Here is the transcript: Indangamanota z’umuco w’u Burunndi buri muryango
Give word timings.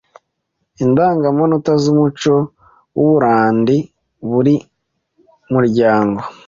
Indangamanota 0.83 1.71
z’umuco 1.81 2.33
w’u 2.97 3.05
Burunndi 3.09 3.77
buri 4.29 4.55
muryango 5.53 6.19